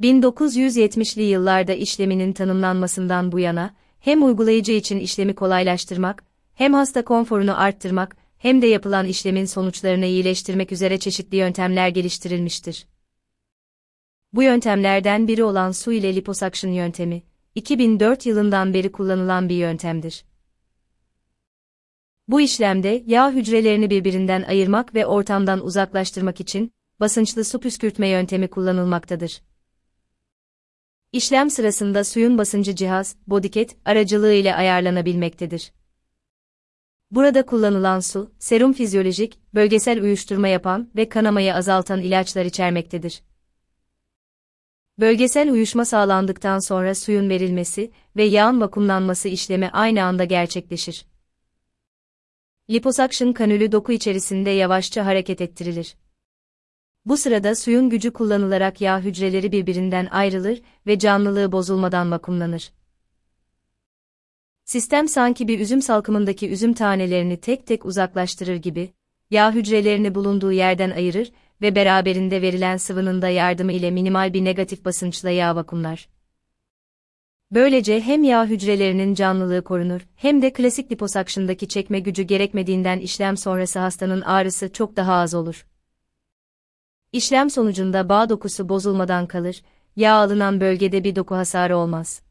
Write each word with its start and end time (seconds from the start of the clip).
1970'li 0.00 1.22
yıllarda 1.22 1.72
işleminin 1.72 2.32
tanımlanmasından 2.32 3.32
bu 3.32 3.38
yana, 3.38 3.74
hem 4.00 4.24
uygulayıcı 4.24 4.72
için 4.72 4.98
işlemi 4.98 5.34
kolaylaştırmak, 5.34 6.24
hem 6.54 6.74
hasta 6.74 7.04
konforunu 7.04 7.60
arttırmak, 7.60 8.16
hem 8.38 8.62
de 8.62 8.66
yapılan 8.66 9.06
işlemin 9.06 9.44
sonuçlarını 9.44 10.06
iyileştirmek 10.06 10.72
üzere 10.72 10.98
çeşitli 10.98 11.36
yöntemler 11.36 11.88
geliştirilmiştir. 11.88 12.86
Bu 14.32 14.42
yöntemlerden 14.42 15.28
biri 15.28 15.44
olan 15.44 15.72
su 15.72 15.92
ile 15.92 16.14
liposuction 16.14 16.70
yöntemi, 16.70 17.22
2004 17.54 18.26
yılından 18.26 18.74
beri 18.74 18.92
kullanılan 18.92 19.48
bir 19.48 19.54
yöntemdir. 19.54 20.24
Bu 22.28 22.40
işlemde 22.40 23.04
yağ 23.06 23.30
hücrelerini 23.30 23.90
birbirinden 23.90 24.42
ayırmak 24.42 24.94
ve 24.94 25.06
ortamdan 25.06 25.64
uzaklaştırmak 25.64 26.40
için 26.40 26.72
basınçlı 27.00 27.44
su 27.44 27.60
püskürtme 27.60 28.08
yöntemi 28.08 28.48
kullanılmaktadır. 28.48 29.40
İşlem 31.12 31.50
sırasında 31.50 32.04
suyun 32.04 32.38
basıncı 32.38 32.74
cihaz, 32.74 33.16
bodycat 33.26 33.76
aracılığı 33.84 34.32
ile 34.32 34.54
ayarlanabilmektedir. 34.54 35.72
Burada 37.10 37.46
kullanılan 37.46 38.00
su, 38.00 38.32
serum 38.38 38.72
fizyolojik, 38.72 39.38
bölgesel 39.54 40.02
uyuşturma 40.02 40.48
yapan 40.48 40.90
ve 40.96 41.08
kanamayı 41.08 41.54
azaltan 41.54 42.00
ilaçlar 42.00 42.44
içermektedir. 42.44 43.22
Bölgesel 44.98 45.50
uyuşma 45.50 45.84
sağlandıktan 45.84 46.58
sonra 46.58 46.94
suyun 46.94 47.28
verilmesi 47.28 47.90
ve 48.16 48.24
yağın 48.24 48.60
vakumlanması 48.60 49.28
işlemi 49.28 49.70
aynı 49.72 50.04
anda 50.04 50.24
gerçekleşir. 50.24 51.06
Liposuction 52.70 53.32
kanülü 53.32 53.72
doku 53.72 53.92
içerisinde 53.92 54.50
yavaşça 54.50 55.06
hareket 55.06 55.40
ettirilir. 55.40 55.96
Bu 57.04 57.16
sırada 57.16 57.54
suyun 57.54 57.90
gücü 57.90 58.12
kullanılarak 58.12 58.80
yağ 58.80 59.00
hücreleri 59.00 59.52
birbirinden 59.52 60.06
ayrılır 60.10 60.62
ve 60.86 60.98
canlılığı 60.98 61.52
bozulmadan 61.52 62.10
vakumlanır. 62.10 62.72
Sistem 64.64 65.08
sanki 65.08 65.48
bir 65.48 65.60
üzüm 65.60 65.82
salkımındaki 65.82 66.50
üzüm 66.50 66.72
tanelerini 66.72 67.40
tek 67.40 67.66
tek 67.66 67.84
uzaklaştırır 67.84 68.56
gibi, 68.56 68.92
yağ 69.30 69.52
hücrelerini 69.52 70.14
bulunduğu 70.14 70.52
yerden 70.52 70.90
ayırır 70.90 71.32
ve 71.62 71.74
beraberinde 71.74 72.42
verilen 72.42 72.76
sıvının 72.76 73.22
da 73.22 73.28
yardımı 73.28 73.72
ile 73.72 73.90
minimal 73.90 74.34
bir 74.34 74.44
negatif 74.44 74.84
basınçla 74.84 75.30
yağ 75.30 75.56
vakumlar. 75.56 76.08
Böylece 77.50 78.00
hem 78.00 78.24
yağ 78.24 78.46
hücrelerinin 78.46 79.14
canlılığı 79.14 79.64
korunur, 79.64 80.00
hem 80.16 80.42
de 80.42 80.52
klasik 80.52 80.92
liposakşındaki 80.92 81.68
çekme 81.68 82.00
gücü 82.00 82.22
gerekmediğinden 82.22 82.98
işlem 82.98 83.36
sonrası 83.36 83.78
hastanın 83.78 84.20
ağrısı 84.20 84.72
çok 84.72 84.96
daha 84.96 85.14
az 85.14 85.34
olur. 85.34 85.66
İşlem 87.12 87.50
sonucunda 87.50 88.08
bağ 88.08 88.28
dokusu 88.28 88.68
bozulmadan 88.68 89.26
kalır, 89.26 89.62
yağ 89.96 90.14
alınan 90.14 90.60
bölgede 90.60 91.04
bir 91.04 91.16
doku 91.16 91.34
hasarı 91.34 91.76
olmaz. 91.76 92.22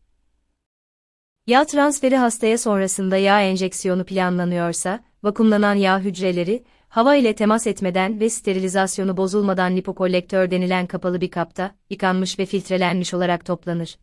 Yağ 1.48 1.66
transferi 1.66 2.18
hastaya 2.18 2.58
sonrasında 2.58 3.18
yağ 3.18 3.42
enjeksiyonu 3.42 4.06
planlanıyorsa, 4.06 5.04
vakumlanan 5.24 5.76
yağ 5.76 6.00
hücreleri, 6.00 6.64
hava 6.90 7.16
ile 7.16 7.36
temas 7.36 7.68
etmeden 7.68 8.20
ve 8.20 8.30
sterilizasyonu 8.30 9.18
bozulmadan 9.18 9.76
lipokolektör 9.76 10.52
denilen 10.52 10.88
kapalı 10.88 11.22
bir 11.22 11.32
kapta, 11.32 11.76
yıkanmış 11.90 12.40
ve 12.40 12.46
filtrelenmiş 12.46 13.14
olarak 13.14 13.46
toplanır. 13.46 13.98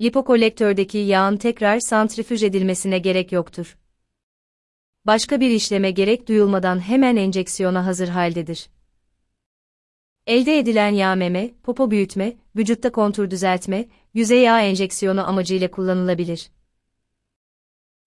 Lipokolektördeki 0.00 0.98
yağın 0.98 1.36
tekrar 1.36 1.80
santrifüj 1.80 2.42
edilmesine 2.42 2.98
gerek 2.98 3.32
yoktur. 3.32 3.78
Başka 5.04 5.40
bir 5.40 5.50
işleme 5.50 5.90
gerek 5.90 6.28
duyulmadan 6.28 6.80
hemen 6.80 7.16
enjeksiyona 7.16 7.86
hazır 7.86 8.08
haldedir. 8.08 8.68
Elde 10.30 10.58
edilen 10.58 10.90
yağ 10.90 11.14
meme, 11.14 11.54
popo 11.62 11.90
büyütme, 11.90 12.36
vücutta 12.56 12.92
kontur 12.92 13.30
düzeltme, 13.30 13.88
yüzey 14.14 14.42
yağ 14.42 14.60
enjeksiyonu 14.60 15.28
amacıyla 15.28 15.70
kullanılabilir. 15.70 16.50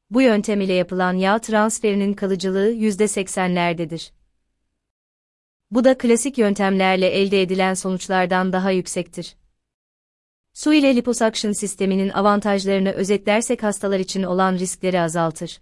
Bu 0.10 0.22
yöntem 0.22 0.62
ile 0.62 0.74
yapılan 0.74 1.14
yağ 1.14 1.40
transferinin 1.40 2.14
kalıcılığı 2.14 2.72
%80'lerdedir. 2.72 4.12
Bu 5.72 5.84
da 5.84 5.98
klasik 5.98 6.38
yöntemlerle 6.38 7.08
elde 7.08 7.42
edilen 7.42 7.74
sonuçlardan 7.74 8.54
daha 8.54 8.72
yüksektir. 8.72 9.36
Su 10.54 10.74
ile 10.74 10.96
liposuction 10.96 11.52
sisteminin 11.52 12.10
avantajlarını 12.10 12.92
özetlersek 12.92 13.64
hastalar 13.64 14.00
için 14.00 14.24
olan 14.24 14.54
riskleri 14.54 15.02
azaltır. 15.02 15.62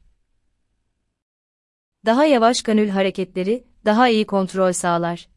Daha 2.05 2.25
yavaş 2.25 2.61
kanül 2.61 2.89
hareketleri, 2.89 3.67
daha 3.85 4.09
iyi 4.09 4.25
kontrol 4.25 4.71
sağlar. 4.71 5.31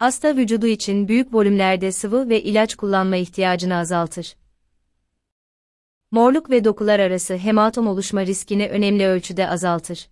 Hasta 0.00 0.36
vücudu 0.36 0.66
için 0.66 1.08
büyük 1.08 1.34
volümlerde 1.34 1.92
sıvı 1.92 2.28
ve 2.28 2.42
ilaç 2.42 2.74
kullanma 2.74 3.16
ihtiyacını 3.16 3.76
azaltır. 3.76 4.36
Morluk 6.10 6.50
ve 6.50 6.64
dokular 6.64 7.00
arası 7.00 7.36
hematom 7.36 7.86
oluşma 7.86 8.26
riskini 8.26 8.68
önemli 8.68 9.06
ölçüde 9.06 9.48
azaltır. 9.48 10.08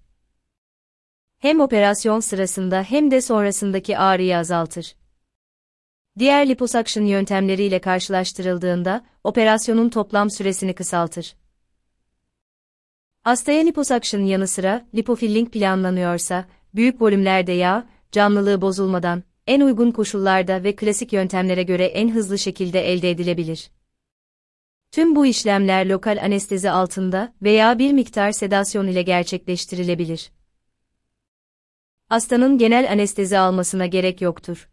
Hem 1.38 1.60
operasyon 1.60 2.20
sırasında 2.20 2.82
hem 2.82 3.10
de 3.10 3.20
sonrasındaki 3.20 3.98
ağrıyı 3.98 4.38
azaltır. 4.38 4.94
Diğer 6.18 6.48
liposuction 6.48 7.04
yöntemleriyle 7.04 7.80
karşılaştırıldığında 7.80 9.04
operasyonun 9.24 9.88
toplam 9.88 10.30
süresini 10.30 10.74
kısaltır. 10.74 11.36
Hastaya 13.22 13.62
liposuction 13.62 14.20
yanı 14.20 14.48
sıra 14.48 14.86
lipofilling 14.94 15.52
planlanıyorsa, 15.52 16.44
büyük 16.74 17.02
volümlerde 17.02 17.52
yağ, 17.52 17.88
canlılığı 18.12 18.60
bozulmadan, 18.60 19.22
en 19.48 19.60
uygun 19.60 19.90
koşullarda 19.90 20.64
ve 20.64 20.76
klasik 20.76 21.12
yöntemlere 21.12 21.62
göre 21.62 21.84
en 21.84 22.10
hızlı 22.10 22.38
şekilde 22.38 22.92
elde 22.92 23.10
edilebilir. 23.10 23.70
Tüm 24.90 25.16
bu 25.16 25.26
işlemler 25.26 25.86
lokal 25.86 26.18
anestezi 26.22 26.70
altında 26.70 27.34
veya 27.42 27.78
bir 27.78 27.92
miktar 27.92 28.32
sedasyon 28.32 28.86
ile 28.86 29.02
gerçekleştirilebilir. 29.02 30.30
Hastanın 32.08 32.58
genel 32.58 32.92
anestezi 32.92 33.38
almasına 33.38 33.86
gerek 33.86 34.20
yoktur. 34.20 34.68